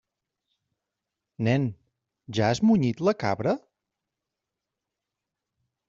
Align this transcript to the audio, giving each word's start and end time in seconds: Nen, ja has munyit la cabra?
Nen, 1.47 1.67
ja 2.37 2.47
has 2.51 2.63
munyit 2.69 3.05
la 3.09 3.15
cabra? 3.25 3.55